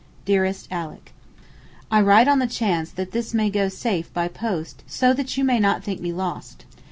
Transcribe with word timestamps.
DEAREST 0.25 0.67
ALICK, 0.71 1.13
I 1.91 2.01
write 2.01 2.27
on 2.27 2.39
the 2.39 2.47
chance 2.47 2.89
that 2.89 3.11
this 3.11 3.35
may 3.35 3.51
go 3.51 3.69
safe 3.69 4.11
by 4.15 4.27
post 4.29 4.83
so 4.87 5.13
that 5.13 5.37
you 5.37 5.43
may 5.43 5.59
not 5.59 5.83
think 5.83 6.01
me 6.01 6.11
lost. 6.11 6.65